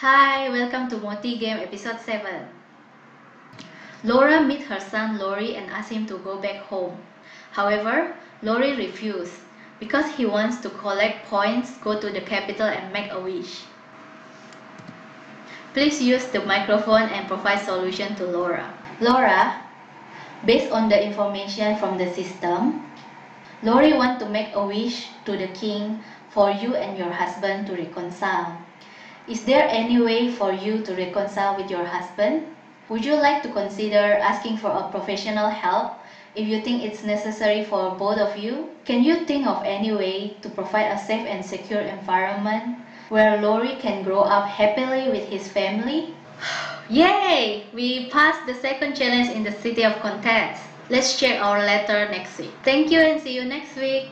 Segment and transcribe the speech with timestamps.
[0.00, 2.44] Hi, welcome to Moti Game episode 7.
[4.04, 7.00] Lora meet her son Lorry and ask him to go back home.
[7.52, 9.32] However, Lorry refused
[9.80, 13.64] because he wants to collect points, go to the capital and make a wish.
[15.72, 18.68] Please use the microphone and provide solution to Lora.
[19.00, 19.64] Lora,
[20.44, 22.84] based on the information from the system,
[23.62, 27.72] Lorry want to make a wish to the king for you and your husband to
[27.72, 28.60] reconcile.
[29.28, 32.46] Is there any way for you to reconcile with your husband?
[32.88, 35.98] Would you like to consider asking for a professional help
[36.36, 38.70] if you think it's necessary for both of you?
[38.84, 43.74] Can you think of any way to provide a safe and secure environment where Lorry
[43.80, 46.14] can grow up happily with his family?
[46.88, 47.66] Yay!
[47.74, 50.62] We passed the second challenge in the City of Contest.
[50.88, 52.54] Let's check our letter next week.
[52.62, 54.04] Thank you and see you next week.